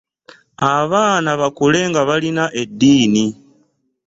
Abaana 0.77 1.29
bakule 1.41 1.79
nga 1.89 2.01
balina 2.09 2.45
eddiini. 2.61 3.25